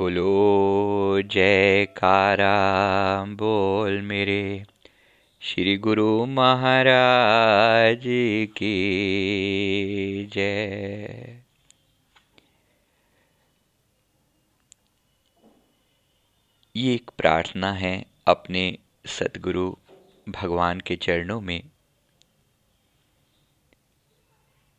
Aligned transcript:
बोलो, 0.00 1.22
जयकारा, 1.22 2.54
बोल 3.24 4.00
मेरे। 4.00 4.66
श्री 5.40 5.76
गुरु 5.76 6.26
महाराज 6.26 8.02
की 8.56 8.70
जय। 10.32 11.42
ये 16.76 16.94
एक 16.94 17.10
प्रार्थना 17.18 17.72
है 17.72 18.04
अपने 18.26 18.78
सतगुरु 19.06 19.76
भगवान 20.28 20.80
के 20.80 20.96
चरणों 20.96 21.40
में। 21.40 21.62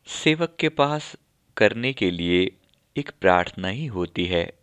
सेवक 0.06 0.56
के 0.58 0.68
पास 0.68 1.16
करने 1.56 1.92
के 1.92 2.10
लिए 2.10 2.50
एक 2.96 3.10
प्रार्थना 3.20 3.68
ही 3.68 3.86
होती 3.86 4.26
है। 4.26 4.61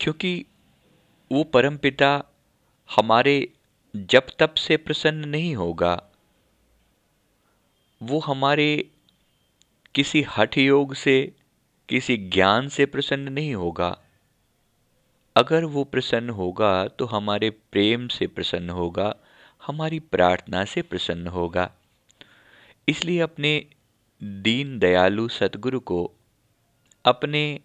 क्योंकि 0.00 0.44
वो 1.32 1.44
परमपिता 1.44 2.24
हमारे 2.96 3.48
जब 3.96 4.26
तब 4.38 4.54
से 4.54 4.76
प्रसन्न 4.76 5.28
नहीं 5.28 5.56
होगा। 5.56 6.02
वो 8.02 8.18
हमारे 8.18 8.90
किसी 9.94 10.22
हठ 10.22 10.58
योग 10.58 10.94
से, 10.94 11.32
किसी 11.88 12.16
ज्ञान 12.16 12.68
से 12.68 12.86
प्रसन्न 12.86 13.32
नहीं 13.32 13.54
होगा। 13.54 13.98
अगर 15.36 15.64
वो 15.64 15.84
प्रसन्न 15.84 16.30
होगा 16.30 16.88
तो 16.88 17.04
हमारे 17.06 17.50
प्रेम 17.50 18.08
से 18.08 18.26
प्रसन्न 18.26 18.70
होगा, 18.70 19.14
हमारी 19.66 19.98
प्रार्थना 20.00 20.64
से 20.64 20.82
प्रसन्न 20.82 21.26
होगा। 21.26 21.70
इसलिए 22.88 23.20
अपने 23.20 23.66
दीन 24.22 24.78
दयालु 24.78 25.28
सतगुरु 25.28 25.80
को 25.80 26.10
अपने 27.04 27.60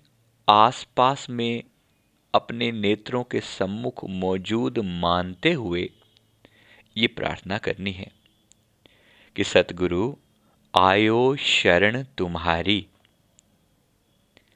आसपास 0.50 1.30
में 1.30 1.64
अपने 2.36 2.72
नेत्रों 2.72 3.24
के 3.24 3.42
सम्मुख 3.42 4.06
मौजूद 4.10 4.80
मानते 4.80 5.54
हुए 5.54 5.90
ये 6.98 7.08
प्रार्थना 7.08 7.58
करनी 7.58 7.92
है 7.92 8.12
कि 9.36 9.44
सतगुरु, 9.44 10.16
आयो 10.80 11.36
शरण 11.36 12.04
तुम्हारी। 12.18 12.88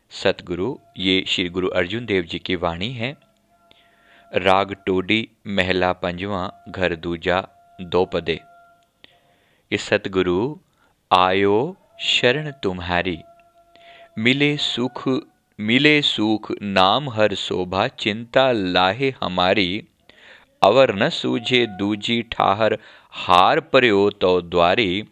सतगुरु, 0.09 0.79
ये 0.97 1.25
श्री 1.27 1.49
गुरु 1.49 1.69
अर्जुन 1.69 2.05
देव 2.05 2.23
जी 2.23 2.39
की 2.39 2.55
वाणी 2.55 2.91
है। 2.91 3.17
राग 4.35 4.73
टोडी, 4.73 5.29
महला 5.47 5.93
पंजवा, 5.93 6.63
घर 6.69 6.95
दूजा, 6.95 7.47
दो 7.81 8.05
पदे। 8.05 8.39
कि 9.69 9.77
सतगुरु, 9.77 10.57
आयो 11.11 11.77
शरण 11.99 12.51
तुम्हारी। 12.51 13.19
मिले 14.17 14.57
सुख 14.57 15.09
मिले 15.61 16.01
सुख 16.01 16.51
नाम 16.61 17.09
हर 17.09 17.33
शोभा, 17.35 17.87
चिंता 17.87 18.51
लाहे 18.51 19.13
हमारी। 19.23 19.83
अवर 20.63 20.95
न 20.95 21.09
सूझे 21.09 21.67
दूजी 21.67 22.21
ठाहर, 22.21 22.77
हार 23.11 23.59
पर्यो 23.59 24.09
तो 24.09 24.41
द्वारी। 24.41 25.03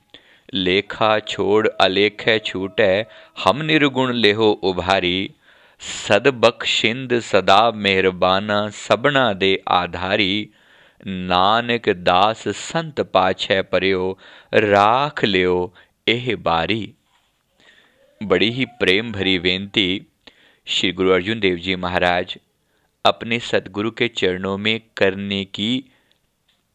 लेखा 0.54 1.20
छोड़ 1.20 1.67
अलेख 1.67 2.42
छूटे, 2.45 3.06
हम 3.44 3.62
निर्गुण 3.62 4.14
लेहो 4.14 4.52
उभारी। 4.52 5.31
सद 5.80 6.28
बख्शिंद 6.28 7.20
सदा 7.20 7.72
मेहरबाना, 7.72 8.70
सबना 8.70 9.34
दे 9.34 9.64
आधारी। 9.67 10.50
नानक 11.08 11.89
दास 11.89 12.48
संत 12.48 13.02
पाछे 13.02 13.61
पर्यो, 13.61 14.20
राख 14.54 15.26
लियो 15.26 15.73
एह 16.08 16.36
बारी। 16.36 16.94
बड़ी 18.23 18.50
ही 18.50 18.66
प्रेम 18.66 19.11
भरी 19.11 19.39
बेनती 19.39 20.06
श्री 20.68 20.92
गुरु 20.92 21.10
अर्जुन 21.10 21.40
देव 21.40 21.56
जी 21.56 21.76
महाराज, 21.76 22.38
अपने 23.06 23.38
सदगुरु 23.40 23.92
के 23.92 24.08
चरणों 24.08 24.58
में 24.58 24.80
करने 24.98 25.44
की 25.46 25.86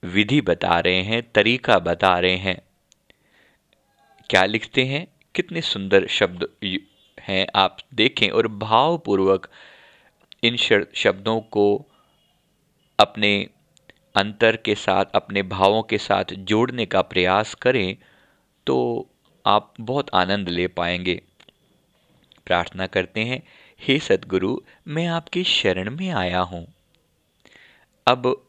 विधि 0.02 0.40
बता 0.40 0.78
रहे 0.80 1.02
हैं, 1.02 1.22
तरीका 1.32 1.78
बता 1.78 2.18
रहे 2.18 2.36
हैं। 2.36 2.56
क्या 4.30 4.44
लिखते 4.44 4.84
हैं? 4.84 5.06
कितने 5.34 5.60
सुंदर 5.60 6.06
शब्द 6.06 6.48
हैं, 7.18 7.46
आप 7.54 7.78
देखें 7.94 8.28
और 8.30 8.48
भावपूर्वक 8.48 9.48
इन 10.42 10.56
शब्दों 10.56 11.40
को 11.40 11.66
अपने 12.98 13.48
अंतर 14.16 14.56
के 14.56 14.74
साथ, 14.74 15.04
अपने 15.14 15.42
भावों 15.42 15.82
के 15.82 15.98
साथ 15.98 16.34
जोड़ने 16.34 16.86
का 16.86 17.02
प्रयास 17.02 17.54
करें 17.54 17.96
तो 18.66 19.08
आप 19.46 19.74
बहुत 19.80 20.10
आनंद 20.14 20.48
ले 20.48 20.66
पाएँगे। 20.68 21.22
प्रार्थना 22.46 22.86
करते 22.86 23.20
हैं 23.20 23.42
हे 23.82 23.98
सदगुरु, 23.98 24.56
मैं 24.88 25.06
आपकी 25.06 25.44
शरण 25.44 25.90
में 25.90 26.10
आया 26.10 26.40
हूँ। 26.40 26.66
अब, 28.06 28.46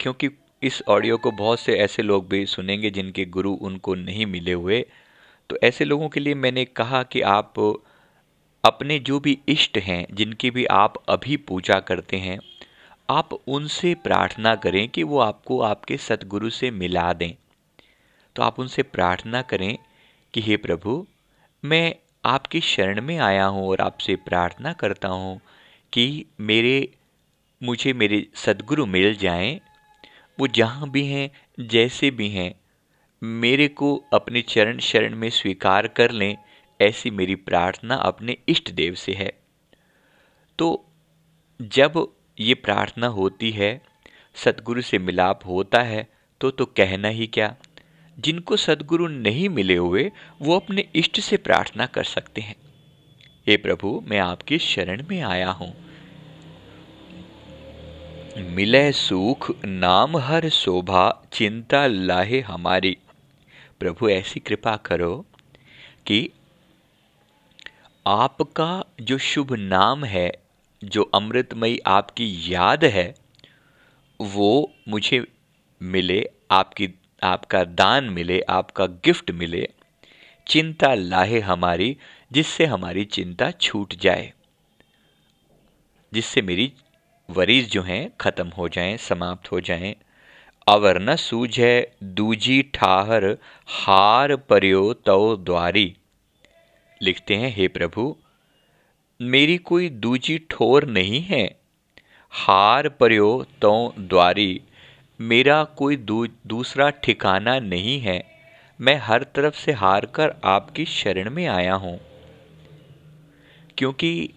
क्योंकि 0.00 0.28
इस 0.62 0.82
ऑडियो 0.88 1.16
को 1.16 1.30
बहुत 1.30 1.60
से 1.60 1.76
ऐसे 1.78 2.02
लोग 2.02 2.28
भी 2.28 2.46
सुनेंगे 2.46 2.90
जिनके 2.90 3.24
गुरु 3.24 3.52
उनको 3.52 3.94
नहीं 3.94 4.26
मिले 4.26 4.52
हुए 4.52 4.86
तो 5.50 5.56
ऐसे 5.62 5.84
लोगों 5.84 6.08
के 6.08 6.20
लिए 6.20 6.34
मैंने 6.34 6.64
कहा 6.64 7.02
कि 7.02 7.20
आप 7.20 7.54
अपने 8.64 8.98
जो 8.98 9.20
भी 9.20 9.38
इष्ट 9.48 9.78
हैं, 9.78 10.06
जिनकी 10.12 10.50
भी 10.50 10.64
आप 10.64 10.94
अभी 11.08 11.36
पूजा 11.36 11.80
करते 11.80 12.16
हैं, 12.16 12.38
आप 13.10 13.32
उनसे 13.32 13.94
प्रार्थना 13.94 14.54
करें 14.54 14.88
कि 14.88 15.02
वो 15.02 15.18
आपको 15.18 15.60
आपके 15.60 15.96
सतगुरु 15.96 16.50
से 16.50 16.70
मिला 16.70 17.12
दें। 17.12 17.32
तो 18.36 18.42
आप 18.42 18.60
उनसे 18.60 18.82
प्रार्थना 18.82 19.42
करें 19.42 19.78
कि, 20.34 20.40
हे 20.40 20.56
प्रभु, 20.56 21.06
मैं 21.64 21.94
आपकी 22.24 22.60
शरण 22.60 23.00
में 23.00 23.18
आया 23.18 23.44
हूँ 23.44 23.68
और 23.68 23.80
आपसे 23.80 24.16
प्रार्थना 24.16 24.72
करता 24.72 25.08
हूँ 25.08 25.40
कि 25.92 26.24
मेरे, 26.40 26.92
मुझे 27.62 27.92
मेरे 27.92 28.26
सदगुरु 28.34 28.86
मिल 28.86 29.14
जाएँ। 29.14 29.60
वो 30.38 30.46
जहाँ 30.46 30.90
भी 30.90 31.06
हैं, 31.06 31.30
जैसे 31.60 32.10
भी 32.10 32.28
हैं, 32.28 32.54
मेरे 33.22 33.68
को 33.68 34.04
अपने 34.12 34.42
चरण 34.42 34.78
शरण 34.78 35.14
में 35.16 35.30
स्वीकार 35.30 35.86
कर 35.86 36.10
लें, 36.10 36.36
ऐसी 36.80 37.10
मेरी 37.10 37.34
प्रार्थना 37.34 37.94
अपने 37.94 38.36
इष्ट 38.48 38.70
देव 38.70 38.94
से 38.94 39.12
है। 39.12 39.32
तो 40.58 40.84
जब 41.62 42.14
ये 42.40 42.54
प्रार्थना 42.54 43.06
होती 43.06 43.50
है 43.50 43.82
सतगुरु 44.34 44.82
से 44.82 44.98
मिलाप 44.98 45.40
होता 45.46 45.82
है 45.82 46.08
तो 46.40 46.50
तो 46.50 46.66
कहना 46.66 47.08
ही 47.08 47.26
क्या? 47.26 47.56
जिनको 48.20 48.56
सदगुरु 48.56 49.06
नहीं 49.06 49.48
मिले 49.48 49.76
हुए, 49.76 50.12
वो 50.42 50.56
अपने 50.56 50.88
इष्ट 50.94 51.20
से 51.20 51.36
प्रार्थना 51.36 51.86
कर 51.86 52.04
सकते 52.04 52.40
हैं। 52.40 52.56
हे 53.48 53.56
प्रभु, 53.56 54.04
मैं 54.06 54.18
आपकी 54.18 54.58
शरण 54.58 55.02
में 55.10 55.22
आया 55.22 55.50
हूँ। 55.50 55.88
मिले 58.38 58.92
सुख, 58.92 59.64
नाम 59.64 60.16
हर 60.16 60.48
शोभा, 60.48 61.22
चिंता 61.32 61.86
लाहे 61.86 62.40
हमारी। 62.40 62.96
प्रभु, 63.80 64.08
ऐसी 64.08 64.40
कृपा 64.40 64.76
करो 64.76 65.26
कि 66.06 66.30
आपका 68.06 68.84
जो 69.00 69.18
शुभ 69.18 69.52
नाम 69.52 70.04
है, 70.04 70.32
जो 70.84 71.02
अमृतमयी 71.02 71.78
आपकी 71.78 72.54
याद 72.54 72.84
है, 72.84 73.14
वो 74.20 74.72
मुझे 74.88 75.24
मिले, 75.82 76.30
आपकी 76.50 76.94
आपका 77.22 77.64
दान 77.64 78.04
मिले, 78.04 78.40
आपका 78.40 78.86
गिफ्ट 78.86 79.30
मिले, 79.30 79.68
चिंता 80.46 80.94
लाहे 80.94 81.40
हमारी, 81.40 81.96
जिससे 82.32 82.66
हमारी 82.66 83.04
चिंता 83.04 83.50
छूट 83.50 83.94
जाए। 83.94 84.32
जिससे 86.12 86.42
मेरी 86.42 86.72
वरीज 87.30 87.70
जो 87.70 87.82
हैं, 87.82 88.10
खत्म 88.20 88.48
हो 88.48 88.68
जाएँ, 88.68 88.96
समाप्त 88.96 89.52
हो 89.52 89.60
जाएँ। 89.60 89.94
अवर 90.68 91.02
न 91.02 91.16
सूझे, 91.16 91.92
दूजी 92.02 92.62
ठाहर, 92.62 93.38
हार 93.66 94.36
पर्यो 94.36 94.92
तो 94.92 95.36
द्वारी। 95.36 95.96
लिखते 97.02 97.34
हैं, 97.34 97.54
हे 97.56 97.68
प्रभु, 97.68 98.16
मेरी 99.20 99.58
कोई 99.58 99.88
दूजी 99.88 100.38
ठोर 100.50 100.84
नहीं 100.84 101.20
है। 101.20 101.60
हार 102.30 102.88
पर्यो 102.88 103.46
तो 103.62 103.94
द्वारी। 103.98 104.60
मेरा 105.20 105.64
कोई 105.64 105.96
दू, 105.96 106.26
दूसरा 106.46 106.90
ठिकाना 106.90 107.58
नहीं 107.58 108.00
है। 108.00 108.22
मैं 108.80 108.96
हर 108.96 109.22
तरफ़ 109.22 109.54
से 109.54 109.72
हार 109.72 110.06
कर 110.06 110.34
आपकी 110.44 110.84
शरण 110.84 111.30
में 111.30 111.46
आया 111.46 111.74
हूँ। 111.74 112.00
क्योंकि 113.78 114.30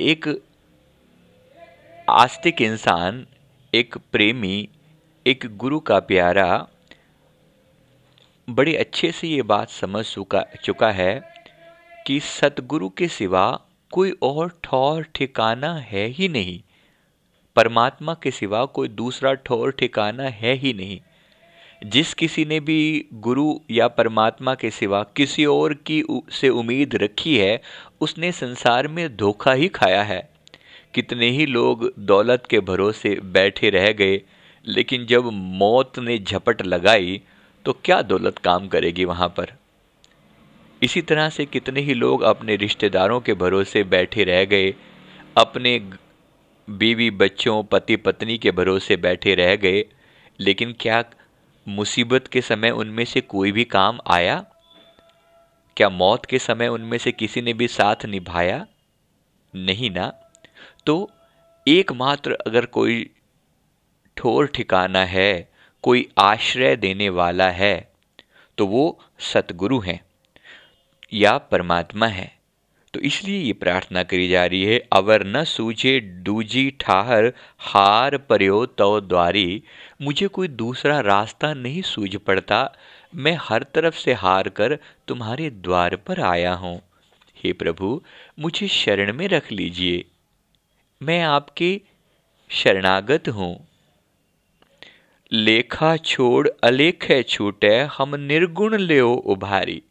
एक 0.00 0.42
आस्तिक 2.10 2.62
इंसान 2.62 3.26
एक 3.74 3.96
प्रेमी 4.12 4.68
एक 5.26 5.44
गुरु 5.56 5.80
का 5.80 5.98
प्यारा 6.00 6.66
बड़े 8.50 8.76
अच्छे 8.76 9.12
से 9.12 9.28
ये 9.28 9.42
बात 9.42 9.68
समझ 9.68 10.04
चुका 10.04 10.44
चुका 10.64 10.90
है 10.90 11.20
कि 12.06 12.20
सतगुरु 12.20 12.88
के 12.88 13.08
सिवा 13.08 13.60
कोई 13.92 14.10
और 14.22 14.60
ठौर 14.64 15.02
ठिकाना 15.14 15.74
है 15.74 16.06
ही 16.06 16.28
नहीं। 16.28 16.60
परमात्मा 17.56 18.14
के 18.14 18.30
सिवा 18.30 18.64
कोई 18.64 18.88
दूसरा 18.88 19.32
ठोर 19.34 19.70
ठिकाना 19.72 20.22
है 20.22 20.54
ही 20.54 20.72
नहीं। 20.72 21.00
जिस 21.82 22.12
किसी 22.14 22.44
ने 22.44 22.58
भी 22.60 23.06
गुरु 23.14 23.54
या 23.70 23.88
परमात्मा 23.88 24.54
के 24.54 24.70
सिवा 24.70 25.02
किसी 25.16 25.44
और 25.44 25.74
की 25.86 26.02
से 26.32 26.48
उम्मीद 26.48 26.94
रखी 26.94 27.36
है, 27.38 27.60
उसने 28.00 28.32
संसार 28.32 28.88
में 28.88 29.16
धोखा 29.16 29.52
ही 29.52 29.68
खाया 29.68 30.02
है। 30.02 30.28
कितने 30.94 31.30
ही 31.30 31.46
लोग 31.46 31.90
दौलत 31.98 32.44
के 32.50 32.60
भरोसे 32.60 33.14
बैठे 33.32 33.70
रह 33.70 33.90
गए, 33.92 34.20
लेकिन 34.64 35.06
जब 35.06 35.30
मौत 35.32 35.98
ने 35.98 36.18
झपट 36.18 36.62
लगाई 36.62 37.20
तो 37.64 37.72
क्या 37.84 38.00
दौलत 38.02 38.38
काम 38.38 38.66
करेगी 38.68 39.04
वहाँ 39.04 39.28
पर? 39.28 39.52
इसी 40.82 41.02
तरह 41.02 41.28
से 41.28 41.44
कितने 41.46 41.80
ही 41.80 41.94
लोग 41.94 42.22
अपने 42.22 42.56
रिश्तेदारों 42.56 43.20
के 43.20 43.34
भरोसे 43.34 43.82
बैठे 43.84 44.24
रह 44.24 44.44
गए, 44.44 44.74
अपने 45.36 45.78
बीवी 46.70 47.10
बच्चों 47.10 47.62
पति 47.64 47.96
पत्नी 47.96 48.38
के 48.38 48.50
भरोसे 48.50 48.96
बैठे 48.96 49.34
रह 49.34 49.56
गए, 49.56 49.84
लेकिन 50.40 50.74
क्या 50.80 51.04
मुसीबत 51.66 52.26
के 52.26 52.40
समय 52.40 52.70
उनमें 52.70 53.04
से 53.04 53.20
कोई 53.20 53.52
भी 53.52 53.64
काम 53.64 53.98
आया? 54.06 54.44
क्या 55.76 55.88
मौत 55.88 56.26
के 56.26 56.38
समय 56.38 56.68
उनमें 56.68 56.98
से 56.98 57.12
किसी 57.12 57.42
ने 57.42 57.52
भी 57.52 57.68
साथ 57.68 58.04
निभाया? 58.04 58.66
नहीं 59.54 59.90
ना। 59.90 60.12
तो 60.86 61.10
एकमात्र 61.66 62.32
अगर 62.46 62.66
कोई 62.66 63.10
ठोर 64.16 64.46
ठिकाना 64.46 65.04
है, 65.04 65.50
कोई 65.82 66.08
आश्रय 66.18 66.76
देने 66.76 67.08
वाला 67.08 67.50
है 67.50 67.92
तो 68.58 68.66
वो 68.66 68.98
सतगुरु 69.18 69.80
हैं 69.80 70.00
या 71.12 71.38
परमात्मा 71.38 72.06
है। 72.06 72.35
तो 72.96 73.00
इसलिए 73.00 73.38
ये 73.38 73.52
प्रार्थना 73.52 74.02
करी 74.02 74.28
जा 74.28 74.46
रही 74.46 74.64
है, 74.64 74.88
अवर 74.92 75.26
न 75.26 75.44
सूझे 75.44 76.00
दूजी 76.00 76.70
ठाहर, 76.80 77.32
हार 77.58 78.16
पर्यो 78.16 78.66
तो 78.66 79.00
द्वारी। 79.00 79.62
मुझे 80.02 80.28
कोई 80.28 80.48
दूसरा 80.48 81.00
रास्ता 81.00 81.54
नहीं 81.54 81.82
सूझ 81.82 82.16
पड़ता। 82.16 82.76
मैं 83.14 83.38
हर 83.40 83.62
तरफ़ 83.62 83.98
से 83.98 84.12
हार 84.12 84.48
कर 84.48 84.78
तुम्हारे 85.08 85.50
द्वार 85.50 85.96
पर 85.96 86.20
आया 86.20 86.54
हूँ। 86.54 86.82
हे 87.44 87.52
प्रभु, 87.52 88.02
मुझे 88.40 88.68
शरण 88.68 89.12
में 89.12 89.28
रख 89.28 89.52
लीजिए। 89.52 90.04
मैं 91.02 91.22
आपके 91.22 91.80
शरणागत 92.50 93.28
हूँ। 93.28 93.68
लेखा 95.32 95.96
छोड़, 95.96 96.48
अलेख 96.62 97.24
छूटे, 97.28 97.78
हम 97.80 98.14
निर्गुण 98.14 98.78
ले 98.78 99.00
उभारी। 99.00 99.82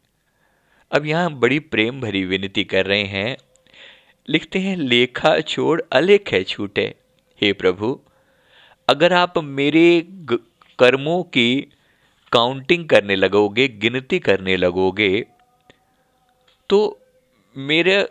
अब 0.92 1.06
यहाँ 1.06 1.30
बड़ी 1.32 1.58
प्रेम 1.58 2.00
भरी 2.00 2.24
विनती 2.24 2.62
कर 2.64 2.86
रहे 2.86 3.04
हैं। 3.04 3.36
लिखते 4.28 4.58
हैं, 4.58 4.76
लेखा 4.76 5.38
छोड़, 5.42 5.80
अलेख 5.92 6.32
है 6.32 6.42
छूटे। 6.44 6.84
हे 7.40 7.52
प्रभु, 7.52 7.98
अगर 8.88 9.12
आप 9.12 9.38
मेरे 9.38 10.04
कर्मों 10.78 11.22
की 11.24 11.48
काउंटिंग 12.32 12.88
करने 12.88 13.16
लगोगे, 13.16 13.66
गिनती 13.68 14.18
करने 14.18 14.56
लगोगे 14.56 15.26
तो 16.70 16.78
मेरे, 17.56 18.08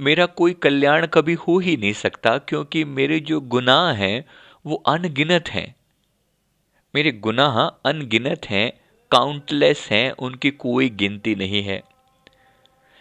मेरा 0.00 0.26
कोई 0.26 0.52
कल्याण 0.54 1.06
कभी 1.06 1.34
हो 1.38 1.58
ही 1.58 1.76
नहीं 1.76 1.92
सकता, 1.92 2.36
क्योंकि 2.38 2.84
मेरे 2.84 3.20
जो 3.20 3.40
गुनाह 3.40 3.92
हैं, 3.92 4.24
वो 4.64 4.76
अनगिनत 4.88 5.48
हैं। 5.48 5.74
मेरे 6.94 7.12
गुनाह 7.20 7.58
अनगिनत 7.84 8.46
हैं 8.46 8.70
काउंटलेस 9.10 9.88
हैं, 9.90 10.10
उनकी 10.12 10.50
कोई 10.50 10.88
गिनती 10.90 11.34
नहीं 11.34 11.62
है। 11.62 11.82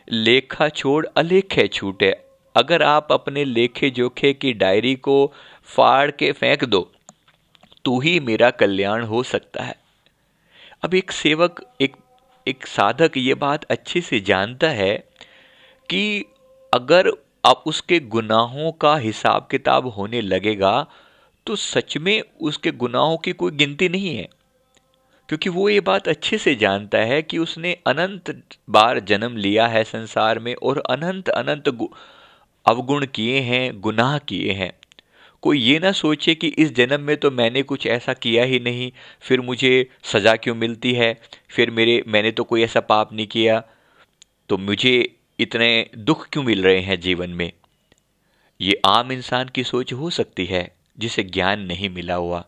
लेखा 0.08 0.68
छोड़ 0.70 1.06
अलेखे 1.18 1.68
छूटे। 1.68 2.12
अगर 2.56 2.84
आप 2.84 3.12
अपने 3.12 3.44
लेखे 3.46 3.90
जोखे 3.90 4.34
की 4.34 4.54
डायरी 4.54 4.96
को 4.98 5.16
फाड़ 5.68 6.12
के 6.12 6.32
फेंक 6.32 6.64
दो 6.66 6.82
तो 7.86 8.00
ही 8.00 8.20
मेरा 8.20 8.50
कल्याण 8.52 9.04
हो 9.04 9.24
सकता 9.24 9.64
है। 9.64 9.76
अब 10.84 10.94
एक 10.94 11.12
सेवक, 11.12 11.66
एक 11.82 11.96
एक 12.48 12.68
साधक 12.68 13.18
ये 13.18 13.34
बात 13.34 13.64
अच्छे 13.64 14.02
से 14.02 14.20
जानता 14.20 14.70
है 14.70 14.96
कि 15.90 16.26
अगर 16.74 17.12
आप 17.46 17.64
उसके 17.68 18.00
गुनाहों 18.00 18.72
का 18.72 18.96
हिसाब 18.96 19.48
किताब 19.52 19.88
होने 19.88 20.22
लगेगा 20.22 20.86
तो 21.48 21.56
सच 21.56 21.98
में 21.98 22.22
उसके 22.42 22.72
गुनाहों 22.72 23.18
की 23.18 23.32
कोई 23.32 23.52
गिनती 23.52 23.90
नहीं 23.90 24.16
है। 24.16 24.28
क्योंकि 25.32 25.50
वो 25.50 25.70
ये 25.70 25.80
बात 25.80 26.08
अच्छे 26.08 26.38
से 26.38 26.56
जानता 26.56 26.98
है 26.98 27.22
कि 27.22 27.38
उसने 27.38 27.74
अनंत 27.88 28.48
बार 28.70 29.00
जन्म 29.00 29.38
लिया 29.38 29.68
है 29.68 29.84
संसार 29.84 30.40
में 30.40 30.56
और 30.56 30.84
अनंत 30.90 31.30
अनंत 31.30 31.68
अवगुण 32.66 33.06
किए 33.06 33.40
हैं, 33.40 33.82
गुनाह 33.82 34.18
किए 34.18 34.52
हैं। 34.52 34.72
कोई 35.42 35.60
ये 35.60 35.80
ना 35.80 35.92
सोचे 35.92 36.36
कि 36.36 36.48
इस 36.48 36.76
जन्म 36.76 37.02
में 37.02 37.18
तो 37.18 37.32
मैंने 37.32 37.64
कुछ 37.64 37.88
ऐसा 37.88 38.14
किया 38.14 38.44
ही 38.44 38.60
नहीं, 38.60 38.92
फिर 39.22 39.42
मुझे 39.42 39.90
सज़ा 40.04 40.36
क्यों 40.36 40.56
मिलती 40.56 40.94
है? 40.94 41.22
फिर 41.50 41.72
मेरे, 41.72 42.04
मैंने 42.08 42.32
तो 42.32 42.44
कोई 42.44 42.64
ऐसा 42.64 42.80
पाप 42.80 43.14
नहीं 43.14 43.28
किया। 43.28 43.64
तो 44.50 44.58
मुझे 44.58 45.16
इतने 45.40 45.90
दुख 45.98 46.28
क्यों 46.32 46.44
मिल 46.44 46.64
रहे 46.64 46.80
हैं 46.80 47.00
जीवन 47.00 47.30
में? 47.30 47.52
ये 48.62 48.82
आम 48.86 49.12
इंसान 49.12 49.50
की 49.50 49.64
सोच 49.64 49.94
हो 49.94 50.10
सकती 50.10 50.46
है, 50.46 50.72
जिसे 51.00 51.24
ज्ञान 51.24 51.60
नहीं 51.60 51.90
मिला 51.90 52.16
हुआ, 52.16 52.46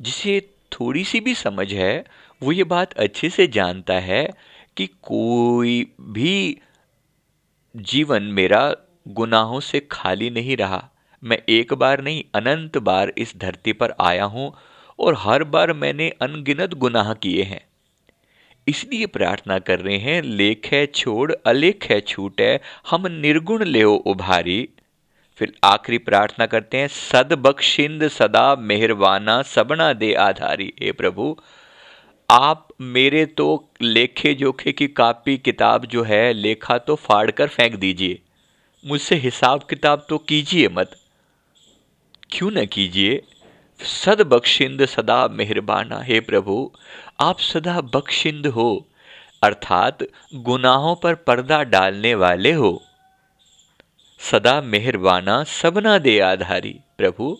जिसे 0.00 0.50
थोड़ी 0.72 1.04
सी 1.04 1.20
भी 1.20 1.34
समझ 1.34 1.72
है, 1.74 2.04
वो 2.42 2.52
ये 2.52 2.64
बात 2.64 2.92
अच्छे 2.92 3.30
से 3.30 3.46
जानता 3.46 3.94
है 3.94 4.30
कि 4.76 4.86
कोई 4.86 5.92
भी 6.00 6.58
जीवन 7.76 8.22
मेरा 8.22 8.74
गुनाहों 9.08 9.60
से 9.60 9.80
खाली 9.90 10.30
नहीं 10.30 10.56
रहा। 10.56 10.88
मैं 11.22 11.38
एक 11.48 11.74
बार 11.74 12.02
नहीं, 12.02 12.24
अनंत 12.34 12.78
बार 12.78 13.12
इस 13.18 13.36
धरती 13.36 13.72
पर 13.72 13.94
आया 14.00 14.24
हूँ 14.24 14.52
और 14.98 15.14
हर 15.18 15.44
बार 15.44 15.72
मैंने 15.72 16.10
अनगिनत 16.10 16.74
गुनाह 16.74 17.12
किए 17.14 17.42
हैं। 17.42 17.60
इसलिए 18.66 19.06
प्रार्थना 19.06 19.58
कर 19.58 19.78
रहे 19.78 19.98
हैं, 19.98 20.22
लेख 20.22 20.66
है 20.72 20.86
छोड़, 20.86 21.32
अलेख 21.46 21.90
है 21.90 22.00
छूटे 22.00 22.60
हम 22.90 23.06
निर्गुण 23.06 23.64
ले 23.64 23.84
उभारी 23.84 24.68
फिर 25.38 25.54
आखिरी 25.64 25.98
प्रार्थना 25.98 26.46
करते 26.46 26.76
हैं, 26.76 26.88
सद 26.88 27.32
बख्शिंद 27.32 28.08
सदा 28.08 28.56
मेहरबाना, 28.56 29.42
सबना 29.42 29.92
दे 29.92 30.14
आधारी 30.14 30.72
हे 30.80 30.92
प्रभु। 30.92 31.36
आप 32.30 32.68
मेरे 32.80 33.26
तो 33.26 33.70
लेखे 33.82 34.34
जोखे 34.34 34.72
की 34.72 34.88
कापी 34.88 35.38
किताब 35.38 35.84
जो 35.84 36.02
है, 36.02 36.32
लेखा 36.32 36.78
तो 36.78 36.94
फाड़ 36.94 37.30
कर 37.30 37.48
फेंक 37.48 37.76
दीजिए। 37.76 38.18
मुझसे 38.86 39.14
हिसाब 39.14 39.62
किताब 39.62 40.06
तो 40.08 40.18
कीजिए 40.18 40.68
मत। 40.68 40.96
क्यों 42.30 42.50
न 42.50 42.66
कीजिए? 42.66 43.22
सद 43.80 44.20
बख्शिंद 44.20 44.86
सदा 44.86 45.28
मेहरबाना, 45.28 46.00
हे 46.02 46.20
प्रभु। 46.20 46.72
आप 47.20 47.38
सदा 47.38 47.80
बख्शिंद 47.80 48.46
हो, 48.46 48.86
अर्थात 49.42 49.98
गुनाहों 50.34 50.96
पर 50.96 51.14
पर्दा 51.14 51.62
डालने 51.62 52.14
वाले 52.14 52.52
हो। 52.52 52.82
सदा 54.18 54.60
मेहरबाना, 54.60 55.44
सबना 55.44 55.98
दे 55.98 56.20
आधारी। 56.20 56.80
प्रभु, 56.98 57.38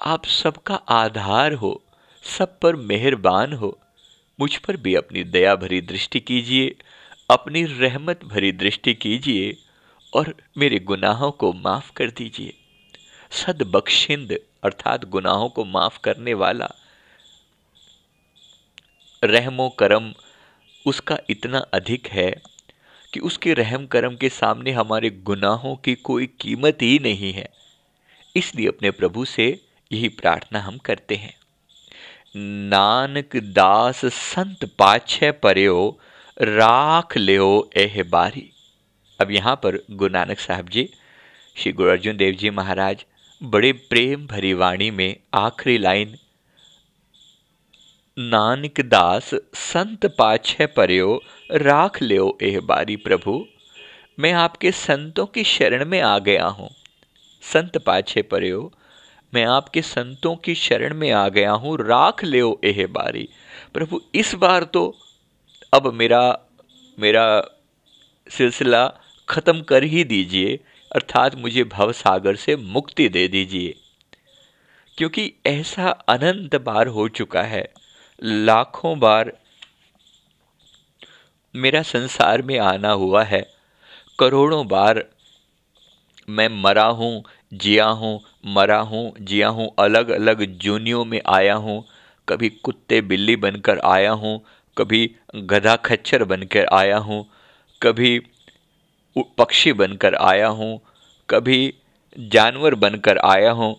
आप 0.00 0.26
सबका 0.26 0.74
आधार 0.74 1.52
हो, 1.52 1.82
सब 2.38 2.60
पर 2.60 2.76
मेहरबान 2.76 3.52
हो। 3.52 3.78
मुझ 4.40 4.56
पर 4.56 4.76
भी 4.76 4.94
अपनी 4.94 5.24
दया 5.24 5.54
भरी 5.54 5.80
दृष्टि 5.80 6.20
कीजिए, 6.20 6.76
अपनी 7.30 7.64
रहमत 7.64 8.24
भरी 8.24 8.52
दृष्टि 8.52 8.94
कीजिए 8.94 9.56
और 10.14 10.34
मेरे 10.58 10.78
गुनाहों 10.78 11.30
को 11.30 11.52
माफ़ 11.52 11.92
कर 11.92 12.10
दीजिए। 12.10 12.54
सद 13.30 13.62
बख्शिंद, 13.62 14.38
अर्थात 14.64 15.04
गुनाहों 15.04 15.48
को 15.48 15.64
माफ़ 15.64 15.98
करने 16.04 16.34
वाला। 16.34 16.70
रहमो 19.24 19.68
करम, 19.68 20.14
उसका 20.86 21.18
इतना 21.30 21.58
अधिक 21.58 22.06
है 22.06 22.53
कि 23.14 23.20
उसके 23.20 23.54
रहम 23.54 23.86
करम 23.86 24.16
के 24.16 24.28
सामने 24.28 24.70
हमारे 24.70 25.10
गुनाहों 25.10 25.76
की 25.76 25.94
कोई 25.94 26.26
कीमत 26.26 26.78
ही 26.82 26.98
नहीं 26.98 27.32
है। 27.32 27.48
इसलिए 28.36 28.68
अपने 28.68 28.90
प्रभु 28.90 29.24
से 29.24 29.60
यही 29.92 30.08
प्रार्थना 30.08 30.60
हम 30.60 30.78
करते 30.78 31.14
हैं। 31.14 31.34
नानक 32.68 33.36
दास 33.36 34.04
संत 34.04 34.64
पाछे 34.78 35.30
पर्यो 35.30 36.00
राख 36.42 37.16
लियो 37.16 37.70
एह 37.76 38.02
बारी। 38.02 38.50
अब 39.20 39.30
यहाँ 39.30 39.54
पर 39.56 39.78
गुरु 39.90 40.12
नानक 40.12 40.38
साहब 40.38 40.68
जी, 40.68 40.88
श्री 41.56 41.72
गुरु 41.72 41.90
अर्जुन 41.90 42.16
देव 42.16 42.34
जी 42.34 42.50
महाराज, 42.50 43.04
बड़े 43.42 43.72
प्रेम 43.72 44.26
भरी 44.26 44.52
वाणी 44.52 44.90
में 44.90 45.16
आखिरी 45.34 45.78
लाइन 45.78 46.16
नानक 48.18 48.80
दास, 48.80 49.30
संत 49.54 50.06
पाछे 50.06 50.66
पर्यो, 50.66 51.22
राख 51.52 52.02
लियो 52.02 52.38
एह 52.42 52.60
बारी 52.60 52.96
प्रभु। 52.96 53.46
मैं 54.20 54.32
आपके 54.32 54.72
संतों 54.72 55.26
की 55.26 55.44
शरण 55.44 55.84
में 55.84 56.00
आ 56.00 56.18
गया 56.18 56.46
हूँ। 56.46 56.70
संत 57.42 57.78
पाछे 57.78 58.22
पर्यो, 58.22 58.72
मैं 59.34 59.44
आपके 59.44 59.82
संतों 59.82 60.36
की 60.36 60.54
शरण 60.54 60.94
में 60.94 61.10
आ 61.10 61.28
गया 61.28 61.52
हूँ, 61.52 61.78
राख 61.78 62.24
लियो 62.24 62.60
एह 62.64 62.86
बारी। 62.86 63.28
प्रभु, 63.74 64.00
इस 64.14 64.34
बार 64.34 64.64
तो 64.64 64.96
अब 65.74 65.92
मेरा 65.92 66.40
मेरा 66.98 67.44
सिलसिला 68.28 68.92
खत्म 69.28 69.60
कर 69.62 69.84
ही 69.84 70.04
दीजिए, 70.04 70.60
अर्थात 70.92 71.34
मुझे 71.34 71.64
भव 71.64 71.92
सागर 71.92 72.36
से 72.36 72.56
मुक्ति 72.56 73.08
दे 73.08 73.28
दीजिए। 73.28 73.74
क्योंकि 74.98 75.32
ऐसा 75.46 75.88
अनंत 75.88 76.56
बार 76.56 76.86
हो 76.86 77.08
चुका 77.08 77.42
है। 77.42 77.83
लाखों 78.24 78.98
बार 78.98 79.32
मेरा 81.54 81.82
संसार 81.82 82.42
में 82.42 82.58
आना 82.58 82.90
हुआ 82.90 83.22
है। 83.24 83.40
करोड़ों 84.18 84.66
बार 84.68 85.04
मैं 86.28 86.48
मरा 86.62 86.84
हूँ, 86.84 87.22
जिया 87.54 87.86
हूँ, 87.86 88.20
मरा 88.46 88.78
हूँ, 88.80 89.12
जिया 89.20 89.48
हूँ 89.48 89.70
अलग 89.78 90.10
अलग 90.10 90.44
जूनियों 90.58 91.04
में 91.04 91.20
आया 91.28 91.54
हूँ। 91.54 91.84
कभी 92.28 92.48
कुत्ते 92.48 93.00
बिल्ली 93.00 93.36
बनकर 93.36 93.78
आया 93.78 94.10
हूँ, 94.12 94.40
कभी 94.76 95.10
गधा 95.36 95.76
खच्चर 95.76 96.24
बनकर 96.24 96.66
आया 96.72 96.96
हूँ, 96.98 97.24
कभी 97.82 98.18
पक्षी 99.38 99.72
बनकर 99.72 100.14
आया 100.14 100.48
हूँ, 100.48 100.78
कभी 101.28 101.74
जानवर 102.18 102.74
बनकर 102.74 103.18
आया 103.18 103.50
हूँ, 103.50 103.74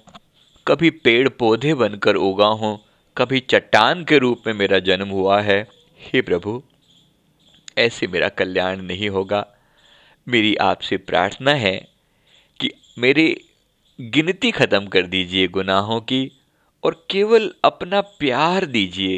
कभी 0.67 0.89
पेड़ 0.89 1.29
पौधे 1.29 1.73
बनकर 1.73 2.15
उगा 2.15 2.45
हूँ। 2.45 2.79
कभी 3.17 3.39
चट्टान 3.39 4.03
के 4.03 4.17
रूप 4.17 4.43
में 4.47 4.53
मेरा 4.53 4.79
जन्म 4.79 5.09
हुआ 5.09 5.41
है। 5.41 5.67
हे 5.99 6.21
प्रभु, 6.21 6.63
ऐसे 7.77 8.07
मेरा 8.07 8.29
कल्याण 8.29 8.81
नहीं 8.81 9.09
होगा। 9.09 9.45
मेरी 10.27 10.55
आपसे 10.55 10.97
प्रार्थना 10.97 11.51
है 11.51 11.75
कि 12.59 12.71
मेरी 12.97 13.45
गिनती 13.99 14.51
खत्म 14.51 14.87
कर 14.87 15.01
दीजिए 15.01 15.47
गुनाहों 15.47 16.01
की 16.01 16.31
और 16.83 17.05
केवल 17.09 17.53
अपना 17.63 18.01
प्यार 18.01 18.65
दीजिए, 18.65 19.17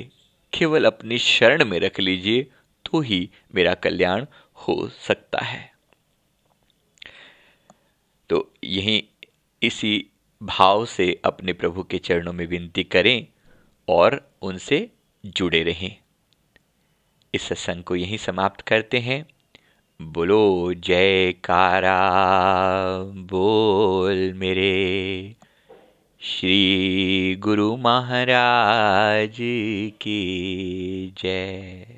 केवल 0.53 0.85
अपनी 0.85 1.17
शरण 1.17 1.65
में 1.65 1.79
रख 1.79 1.99
लीजिए 1.99 2.43
तो 2.85 2.99
ही 2.99 3.29
मेरा 3.55 3.73
कल्याण 3.73 4.25
हो 4.55 4.89
सकता 4.89 5.39
है। 5.39 5.71
तो 8.29 8.53
यही 8.63 9.03
इसी 9.63 10.05
भाव 10.43 10.85
से 10.85 11.21
अपने 11.25 11.53
प्रभु 11.53 11.83
के 11.83 11.97
चरणों 11.97 12.33
में 12.33 12.45
विनती 12.47 12.83
करें 12.83 13.27
और 13.89 14.31
उनसे 14.41 14.91
जुड़े 15.25 15.63
रहें। 15.63 15.95
इस 17.33 17.41
सत्संग 17.41 17.83
को 17.83 17.95
यहीं 17.95 18.17
समाप्त 18.17 18.61
करते 18.61 18.99
हैं। 18.99 19.25
बोलो 20.01 20.73
जय 20.73 21.31
कारा 21.31 22.01
बोल 23.03 24.33
मेरे। 24.33 25.35
श्री 26.21 27.35
गुरु 27.35 27.77
महाराज 27.77 29.37
की 30.01 31.13
जय। 31.17 31.96